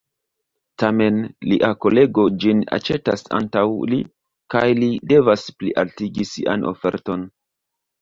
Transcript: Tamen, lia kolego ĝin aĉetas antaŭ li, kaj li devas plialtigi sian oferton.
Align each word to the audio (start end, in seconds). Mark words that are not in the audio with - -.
Tamen, 0.83 1.19
lia 1.51 1.69
kolego 1.85 2.25
ĝin 2.45 2.65
aĉetas 2.79 3.25
antaŭ 3.41 3.65
li, 3.93 4.01
kaj 4.57 4.67
li 4.83 4.91
devas 5.15 5.49
plialtigi 5.63 6.31
sian 6.35 6.71
oferton. 6.75 7.33